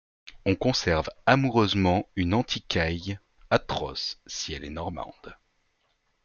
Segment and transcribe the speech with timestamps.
[0.47, 3.19] On conserve amoureusement une antiquaille
[3.51, 5.37] atroce, si elle est normande.